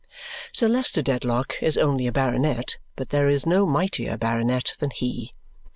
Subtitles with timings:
[0.51, 5.35] Sir Leicester Dedlock is only a baronet, but there is no mightier baronet than he.